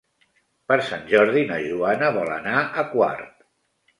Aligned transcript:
Per 0.71 0.77
Sant 0.85 1.03
Jordi 1.11 1.43
na 1.51 1.59
Joana 1.65 2.11
vol 2.17 2.33
anar 2.37 2.57
a 2.63 2.87
Quart. 2.97 3.47